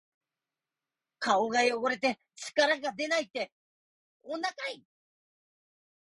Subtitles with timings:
[1.19, 3.51] 顔が汚れて力がでないって、
[4.23, 4.83] 女かい！